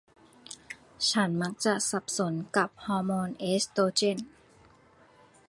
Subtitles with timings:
[1.09, 4.17] ฉันมักจะสับสนกับฮอร์โมนเอสโตรเจน